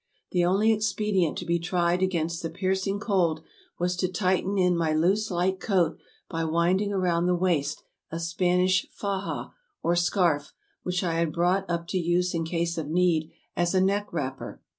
[0.31, 3.43] The only expedient to be tried against the piercing cold
[3.77, 8.87] was to tighten in my loose light coat by winding around the waist a Spanish
[8.89, 9.51] faja,
[9.83, 13.79] or scarf, which I had brought up to use in case of need as a
[13.79, 14.59] neck wrapper.